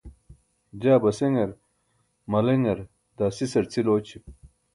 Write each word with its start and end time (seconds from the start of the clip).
jaa 0.81 0.97
baseṅar, 1.03 1.51
maleṅar, 2.31 2.79
daa 3.17 3.31
sisar 3.37 3.65
cʰil 3.71 3.87
ooćim 3.93 4.23